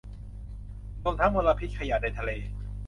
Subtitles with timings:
[1.03, 2.31] รวมทั้งมลพิษขยะในทะเล